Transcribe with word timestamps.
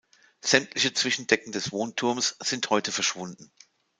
Sämtliche 0.43 0.93
Zwischendecken 0.95 1.51
des 1.51 1.71
Wohnturms 1.71 2.35
sind 2.39 2.67
heute 2.71 2.91
verschwunden. 2.91 3.51